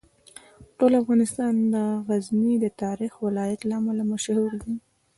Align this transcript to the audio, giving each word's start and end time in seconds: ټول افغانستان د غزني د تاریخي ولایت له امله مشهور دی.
ټول 0.77 0.91
افغانستان 1.01 1.53
د 1.73 1.75
غزني 2.07 2.53
د 2.59 2.65
تاریخي 2.83 3.19
ولایت 3.27 3.61
له 3.65 3.73
امله 3.79 4.03
مشهور 4.13 4.51
دی. 4.63 4.75